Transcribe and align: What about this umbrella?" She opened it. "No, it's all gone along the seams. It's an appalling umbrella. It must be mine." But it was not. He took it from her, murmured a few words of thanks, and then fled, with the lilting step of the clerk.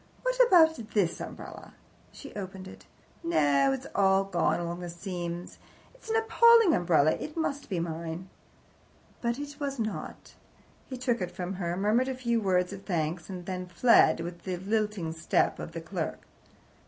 What 0.23 0.39
about 0.47 0.77
this 0.95 1.21
umbrella?" 1.21 1.75
She 2.11 2.33
opened 2.33 2.67
it. 2.67 2.85
"No, 3.23 3.71
it's 3.71 3.85
all 3.93 4.23
gone 4.23 4.59
along 4.59 4.79
the 4.79 4.89
seams. 4.89 5.59
It's 5.93 6.09
an 6.09 6.15
appalling 6.15 6.73
umbrella. 6.73 7.11
It 7.11 7.37
must 7.37 7.69
be 7.69 7.79
mine." 7.79 8.27
But 9.21 9.37
it 9.37 9.59
was 9.59 9.77
not. 9.77 10.33
He 10.87 10.97
took 10.97 11.21
it 11.21 11.29
from 11.29 11.53
her, 11.61 11.77
murmured 11.77 12.07
a 12.07 12.15
few 12.15 12.41
words 12.41 12.73
of 12.73 12.81
thanks, 12.83 13.29
and 13.29 13.45
then 13.45 13.67
fled, 13.67 14.21
with 14.21 14.41
the 14.43 14.57
lilting 14.57 15.13
step 15.13 15.59
of 15.59 15.73
the 15.73 15.81
clerk. 15.81 16.21